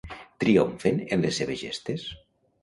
[0.43, 2.09] Triomfen en les seves gestes?